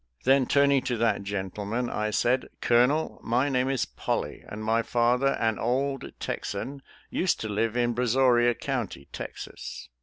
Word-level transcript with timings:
Then, 0.23 0.47
turning 0.47 0.81
to 0.85 0.97
that 0.97 1.21
gen 1.21 1.51
tleman, 1.51 1.87
I 1.93 2.09
said," 2.09 2.47
Colonel, 2.59 3.21
my 3.23 3.49
name 3.49 3.69
is 3.69 3.85
Polley, 3.85 4.43
and 4.51 4.63
my 4.63 4.81
father, 4.81 5.35
an 5.39 5.59
old 5.59 6.11
Texan, 6.19 6.81
used 7.11 7.39
to 7.41 7.47
live 7.47 7.77
in 7.77 7.93
Brazoria 7.93 8.55
County, 8.55 9.09
Texas." 9.13 9.89